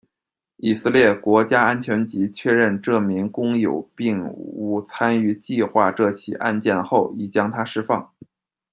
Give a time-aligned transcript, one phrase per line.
[0.57, 8.11] 以色列国家安全局确认这名工友并无参与计画这起案件后已将他释放。